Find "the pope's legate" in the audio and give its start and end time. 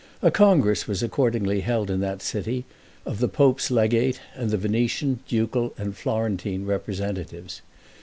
3.19-4.19